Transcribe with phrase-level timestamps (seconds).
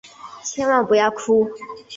[0.43, 1.47] 千万不要哭！